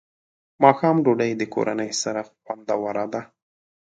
ماښام 0.63 0.95
ډوډۍ 1.05 1.31
د 1.37 1.43
کورنۍ 1.53 1.91
سره 2.01 2.21
خوندوره 2.43 3.05
ده. 3.13 3.21